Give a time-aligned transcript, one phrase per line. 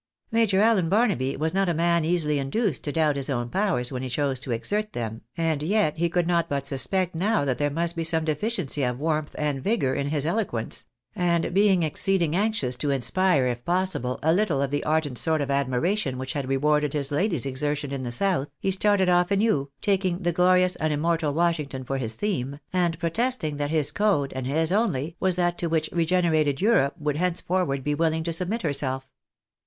[0.31, 4.01] Major Allen Barnaby was not a man easily induced to doubt his own powers when
[4.01, 7.69] he chose to exert them, and yet he could not but suspect now that there
[7.69, 12.75] must be some deficiency of warmth and vigour in his eloquence: and being exceeding anxious
[12.77, 16.57] to inspire, if possible, a little of the ardent sort of admiration wliich had re
[16.57, 20.91] warded his lady's exertion in the south, he started off anew, taking the glorious and
[20.91, 25.35] immortal Washington for his theme, and protest ing that his code, and his only, was
[25.35, 29.07] that to which regenerated Europe would henceforward be willing to submit herself.